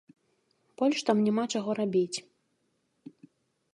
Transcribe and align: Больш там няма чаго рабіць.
Больш 0.81 1.03
там 1.11 1.21
няма 1.29 1.45
чаго 1.57 1.75
рабіць. 1.81 2.17